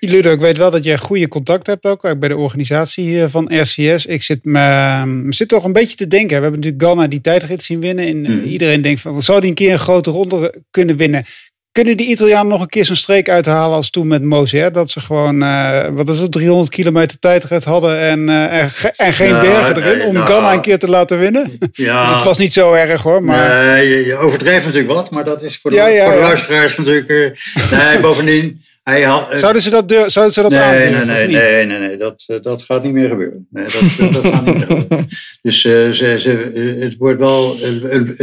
[0.00, 3.60] Ludo, ik weet wel dat jij goede contact hebt ook, ook bij de organisatie van
[3.60, 4.06] RCS.
[4.06, 6.36] Ik zit, me, zit toch een beetje te denken.
[6.36, 8.06] We hebben natuurlijk Ganna die tijdrit zien winnen.
[8.06, 8.42] En mm.
[8.42, 11.24] iedereen denkt van, zou die een keer een grote ronde kunnen winnen?
[11.72, 14.72] Kunnen die Italianen nog een keer zo'n streek uithalen als toen met Moser?
[14.72, 19.12] Dat ze gewoon, uh, wat is het, 300 kilometer tijdrit hadden en, uh, en, en,
[19.12, 21.58] geen bergen erin om nou, Ganna een keer te laten winnen?
[21.72, 22.12] Ja.
[22.14, 23.22] Het was niet zo erg hoor.
[23.22, 23.64] Maar...
[23.64, 26.20] Nee, je, je overdrijft natuurlijk wat, maar dat is voor de, ja, ja, voor de
[26.20, 27.10] luisteraars natuurlijk...
[27.10, 27.30] Uh,
[27.88, 28.60] nee, bovendien...
[28.82, 31.96] Hij had, zouden ze dat, zouden ze dat nee, aandurven, nee, nee, nee, nee, nee,
[31.96, 33.46] dat, dat gaat niet meer gebeuren.
[33.50, 35.08] Nee, dat, dat gaat niet meer gebeuren.
[35.42, 37.52] Dus ze, ze, het wordt wel...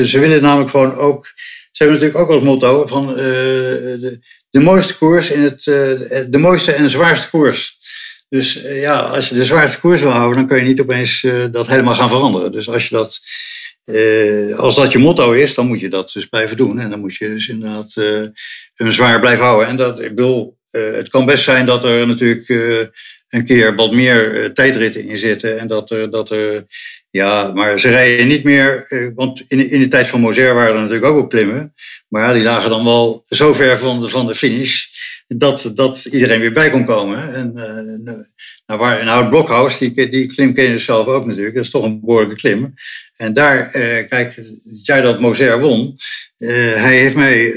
[0.05, 1.33] Ze willen namelijk gewoon ook...
[1.71, 5.65] Ze hebben natuurlijk ook als motto van uh, de, de, mooiste koers in het...
[5.65, 5.75] Uh,
[6.29, 7.77] de mooiste en zwaarste koers.
[8.29, 11.27] Dus uh, ja, als je de zwaarste koers wil houden, dan kun je niet opeens
[11.51, 12.51] dat helemaal gaan veranderen.
[12.51, 13.19] Dus als je dat...
[14.57, 16.79] als dat je motto is, dan moet je dat dus blijven doen.
[16.79, 17.93] En dan moet je dus inderdaad
[18.73, 19.67] hem zwaar blijven houden.
[19.67, 22.49] En dat, ik bedoel, het kan best zijn dat er natuurlijk
[23.29, 25.59] een keer wat meer tijdritten in zitten.
[25.59, 26.65] En dat dat er
[27.11, 30.79] ja, maar ze rijden niet meer, want in, in de tijd van Moser waren er
[30.79, 31.73] natuurlijk ook op klimmen.
[32.07, 34.85] Maar ja, die lagen dan wel zo ver van de, van de finish
[35.27, 37.33] dat, dat iedereen weer bij kon komen.
[37.33, 38.15] En uh,
[38.65, 41.69] nou, waar, nou, Blokhuis, die, die klim ken je dus zelf ook natuurlijk, dat is
[41.71, 42.73] toch een behoorlijke klim.
[43.15, 45.95] En daar, uh, kijk, het jaar dat Moser won,
[46.37, 47.53] hij heeft mij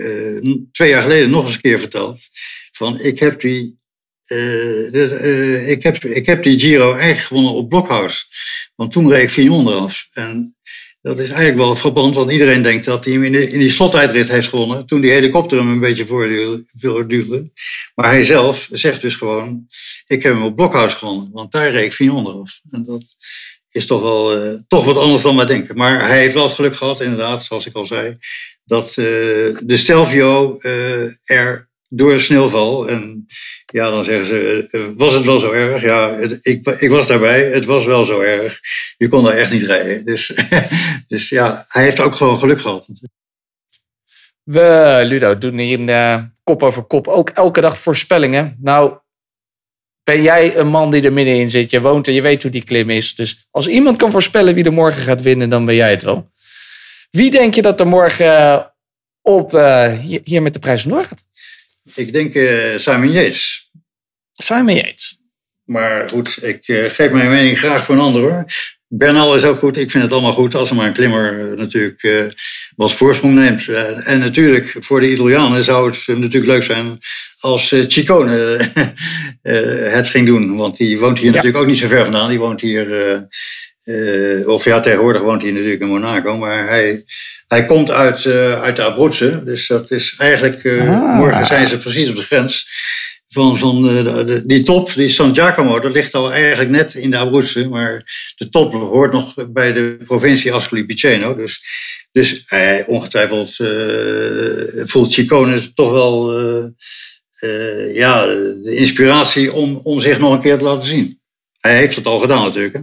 [0.73, 2.29] twee jaar geleden nog eens een keer verteld
[2.73, 3.82] van ik heb die
[4.29, 8.29] uh, ik, heb, ik heb die Giro eigenlijk gewonnen op Blokhuis.
[8.75, 10.07] Want toen reed ik Fignon eraf.
[10.13, 10.57] En
[11.03, 14.29] dat is eigenlijk wel frappant, want iedereen denkt dat hij hem in, in die slottijdrit
[14.29, 14.87] heeft gewonnen.
[14.87, 17.51] Toen die helikopter hem een beetje voortduwde.
[17.95, 19.67] Maar hij zelf zegt dus gewoon:
[20.07, 22.61] Ik heb hem op Blokhuis gewonnen, want daar reed ik Fignon eraf.
[22.71, 23.05] En dat
[23.71, 25.77] is toch wel uh, toch wat anders dan wij denken.
[25.77, 28.17] Maar hij heeft wel het geluk gehad, inderdaad, zoals ik al zei,
[28.65, 30.59] dat de Stelvio
[31.25, 32.89] er door sneeuwval.
[32.89, 33.27] En
[33.67, 35.83] ja, dan zeggen ze, was het wel zo erg?
[35.83, 36.09] Ja,
[36.43, 38.61] ik, ik was daarbij, het was wel zo erg.
[38.97, 40.05] Je kon daar echt niet rijden.
[40.05, 40.35] Dus,
[41.09, 42.89] dus ja, hij heeft ook gewoon geluk gehad.
[44.43, 48.57] We, Ludo, doen hier uh, kop over kop ook elke dag voorspellingen.
[48.61, 48.99] Nou,
[50.03, 51.71] ben jij een man die er middenin zit.
[51.71, 53.15] Je woont er, je weet hoe die klim is.
[53.15, 56.31] Dus als iemand kan voorspellen wie er morgen gaat winnen, dan ben jij het wel.
[57.11, 58.73] Wie denk je dat er morgen
[59.23, 59.51] op,
[60.25, 61.25] hier, met de prijs vandoor gaat?
[61.95, 63.71] Ik denk uh, Simon Yates.
[64.33, 65.19] Simon Yates.
[65.65, 68.47] Maar goed, ik uh, geef mijn mening graag voor een ander hoor.
[68.95, 69.77] Bernal is ook goed.
[69.77, 72.25] Ik vind het allemaal goed als er maar een klimmer eh, natuurlijk eh,
[72.77, 73.69] wat voorsprong neemt.
[73.69, 76.99] Eh, en natuurlijk, voor de Italianen zou het eh, natuurlijk leuk zijn
[77.39, 78.57] als eh, Ciccone
[79.43, 80.57] eh, het ging doen.
[80.57, 82.29] Want die woont hier natuurlijk ook niet zo ver vandaan.
[82.29, 82.87] Die woont hier,
[83.85, 86.37] eh, of ja, tegenwoordig woont hij natuurlijk in Monaco.
[86.39, 87.05] Maar hij,
[87.47, 89.45] hij komt uit, eh, uit de Abruzzen.
[89.45, 91.17] Dus dat is eigenlijk, eh, Ah.
[91.17, 92.67] morgen zijn ze precies op de grens
[93.29, 97.11] van, van de, de- die top, die San Giacomo, dat ligt al eigenlijk net in
[97.11, 98.05] de Abruzzen, maar
[98.37, 101.35] de top hoort nog bij de provincie Ascoli Piceno.
[101.35, 101.63] Dus,
[102.13, 102.45] dus
[102.87, 103.57] ongetwijfeld
[104.91, 106.33] voelt Ciccone toch wel
[107.93, 111.21] ja, de inspiratie om, om zich nog een keer te laten zien.
[111.61, 112.75] Hij heeft het al gedaan natuurlijk.
[112.75, 112.81] Hè?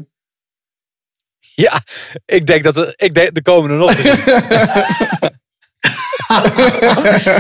[1.66, 1.84] Ja,
[2.26, 4.12] ik denk dat er, ik denk, er komen er nog drie.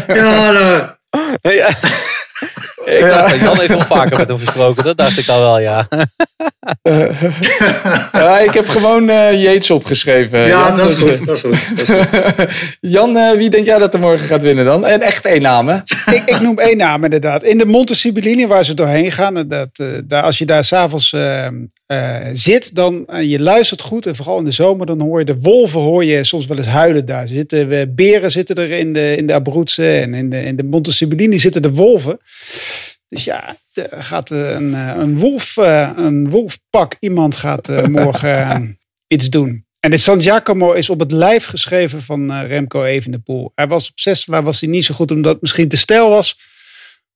[0.08, 0.86] Ja, nou,
[1.42, 1.70] Ja.
[2.86, 4.84] Ik dacht, Jan heeft wel vaker met hem gesproken.
[4.84, 5.88] Dat dacht ik al wel, ja.
[8.12, 10.40] Ja, ik heb gewoon eh Yates opgeschreven.
[10.40, 11.26] ja, Jan, dat is goed.
[11.26, 12.50] Dat is goed, dat is goed.
[12.80, 14.86] Jan, eh, wie denk jij dat er morgen gaat winnen dan?
[14.86, 15.76] En echt één naam, hè?
[16.12, 17.44] ik, ik noem één naam inderdaad.
[17.44, 19.48] In de Monte Sibillini, waar ze doorheen gaan.
[19.48, 21.16] Dat, eh, daar, als je daar s'avonds
[21.92, 24.06] uh, zit, dan uh, je luistert goed.
[24.06, 26.66] En vooral in de zomer, dan hoor je de wolven hoor je soms wel eens
[26.66, 27.28] huilen daar.
[27.28, 30.02] Zitten, uh, beren zitten er in de, in de Abruzzen.
[30.02, 32.20] En in de, in de Monte Sibillini zitten de wolven.
[33.08, 35.56] Dus ja, er gaat een, een, wolf,
[35.96, 36.96] een wolfpak.
[37.00, 39.66] Iemand gaat morgen iets doen.
[39.80, 43.52] En de San Giacomo is op het lijf geschreven van Remco Evenepoel.
[43.56, 46.10] Hij was op zes, waar was hij niet zo goed omdat het misschien te stijl
[46.10, 46.40] was.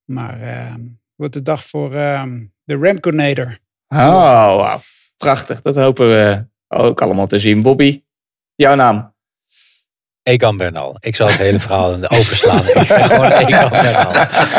[0.06, 0.74] Maar uh,
[1.16, 2.24] wordt de dag voor uh,
[2.64, 3.62] de Remconator.
[3.94, 4.80] Oh, wow.
[5.18, 5.62] prachtig.
[5.62, 7.62] Dat hopen we ook allemaal te zien.
[7.62, 8.04] Bobby,
[8.56, 9.14] jouw naam?
[10.24, 10.98] Egan Bernal.
[11.00, 12.68] Ik zal het hele verhaal overslaan.
[12.68, 14.14] Ik zeg gewoon Egan Bernal.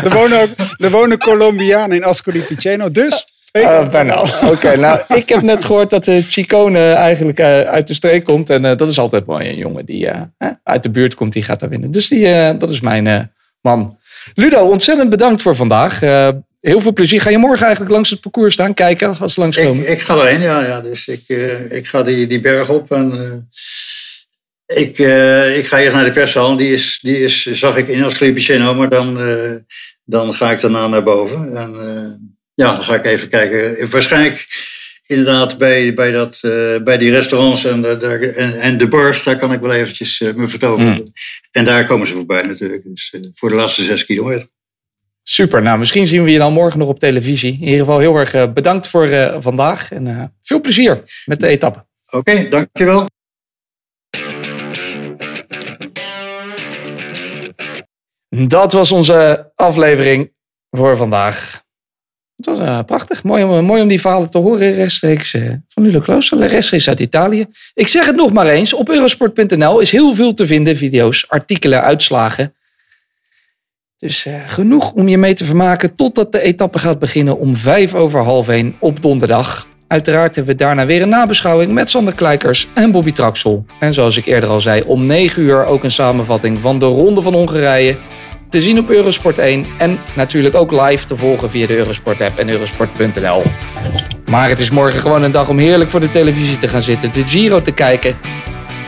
[0.05, 3.27] Er wonen, ook, er wonen Colombianen in Ascoli Piceno, dus...
[3.59, 4.23] Uh, Bernal.
[4.23, 8.25] Oké, okay, nou, ik heb net gehoord dat de Chicone eigenlijk uh, uit de streek
[8.25, 8.51] komt.
[8.51, 10.20] En uh, dat is altijd mooi, een jongen die uh,
[10.62, 11.90] uit de buurt komt, die gaat daar winnen.
[11.90, 13.99] Dus die, uh, dat is mijn man.
[14.35, 16.01] Ludo, ontzettend bedankt voor vandaag.
[16.64, 17.20] Heel veel plezier.
[17.20, 20.40] Ga je morgen eigenlijk langs het parcours staan, kijken als langs ik, ik ga erheen,
[20.40, 20.64] ja.
[20.66, 20.81] ja.
[20.81, 25.79] Dus ik, uh, ik ga die, die berg op en uh, ik, uh, ik ga
[25.79, 26.57] eerst naar de perszaal.
[26.57, 29.18] Die is, die is zag ik in Ascoli Piceno, maar dan,
[30.05, 31.57] dan ga ik daarna naar boven.
[31.57, 31.72] En
[32.55, 33.90] ja, dan ga ik even kijken.
[33.90, 34.46] Waarschijnlijk
[35.07, 36.38] inderdaad bij, bij, dat,
[36.85, 40.48] bij die restaurants en de, en, en de bars, daar kan ik wel eventjes me
[40.48, 40.94] vertoveren.
[40.94, 41.12] Mm.
[41.50, 42.83] En daar komen ze voorbij natuurlijk.
[42.85, 44.53] Dus voor de laatste zes kilometer.
[45.27, 47.53] Super, nou misschien zien we je dan morgen nog op televisie.
[47.53, 51.41] In ieder geval heel erg uh, bedankt voor uh, vandaag en uh, veel plezier met
[51.41, 51.85] de etappe.
[52.07, 53.07] Oké, okay, dankjewel.
[58.29, 60.33] Dat was onze aflevering
[60.71, 61.63] voor vandaag.
[62.37, 65.83] Het was uh, prachtig, mooi om, mooi om die verhalen te horen rechtstreeks uh, van
[65.83, 67.47] Nulo Klooster, rechtstreeks uit Italië.
[67.75, 71.83] Ik zeg het nog maar eens, op eurosport.nl is heel veel te vinden, video's, artikelen,
[71.83, 72.55] uitslagen.
[74.05, 77.95] Dus uh, genoeg om je mee te vermaken totdat de etappe gaat beginnen om vijf
[77.95, 79.69] over half één op donderdag.
[79.87, 83.64] Uiteraard hebben we daarna weer een nabeschouwing met Sander Kleikers en Bobby Traxel.
[83.79, 87.23] En zoals ik eerder al zei, om 9 uur ook een samenvatting van de Ronde
[87.23, 87.97] van Hongarije.
[88.51, 92.38] Te zien op Eurosport 1 en natuurlijk ook live te volgen via de Eurosport app
[92.38, 93.43] en eurosport.nl.
[94.31, 97.12] Maar het is morgen gewoon een dag om heerlijk voor de televisie te gaan zitten,
[97.12, 98.17] de Giro te kijken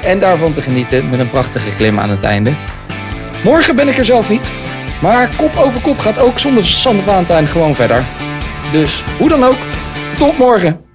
[0.03, 2.53] en daarvan te genieten met een prachtige klim aan het einde.
[3.45, 4.53] Morgen ben ik er zelf niet,
[5.01, 8.05] maar kop over kop gaat ook zonder Sander Valentijn gewoon verder.
[8.73, 9.59] Dus hoe dan ook,
[10.19, 10.86] tot morgen!